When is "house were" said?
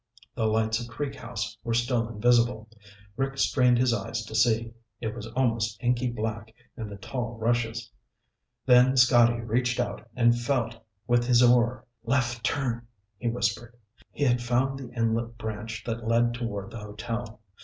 1.13-1.75